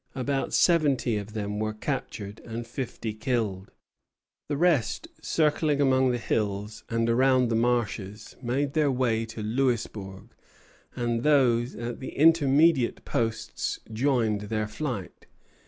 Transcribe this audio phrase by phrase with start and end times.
[0.15, 3.69] About seventy of them were captured and fifty killed.
[4.49, 10.33] The rest, circling among the hills and around the marshes, made their way to Louisbourg,
[10.95, 15.27] and those at the intermediate posts joined their flight.